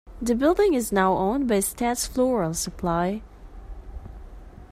The 0.19 0.33
building 0.33 0.73
is 0.73 0.91
now 0.91 1.13
owned 1.13 1.47
by 1.47 1.59
Stats 1.59 2.07
Floral 2.07 2.55
Supply. 2.55 3.21